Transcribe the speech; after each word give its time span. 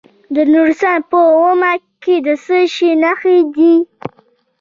د 0.33 0.35
نورستان 0.53 0.97
په 1.09 1.19
واما 1.39 1.73
کې 2.03 2.15
د 2.25 2.27
څه 2.45 2.57
شي 2.75 2.91
نښې 3.03 3.37
دي؟ 3.55 3.73